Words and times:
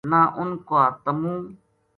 نہ 0.11 0.19
اُنھ 0.39 0.57
کا 0.67 0.81
تمو 1.03 1.33